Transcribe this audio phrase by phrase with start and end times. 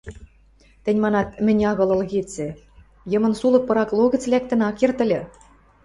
[0.83, 2.47] Тӹнь манат: «Мӹнь агыл ылгецӹ,
[3.11, 5.21] «Йымын сулык» пырак логӹц лӓктӹн ак керд ыльы...»